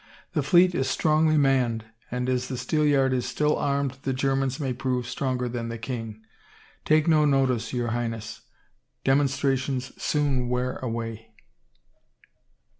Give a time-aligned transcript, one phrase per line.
[0.33, 4.73] "The fleet is strongly manned and as the Steelyard is still armed the Germans may
[4.73, 6.23] prove stronger than the king....
[6.85, 8.41] Take no notice, your Highness.
[9.03, 11.35] Demonstrations soon wear away."